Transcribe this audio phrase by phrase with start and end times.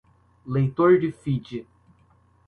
[0.47, 1.63] leitor de feed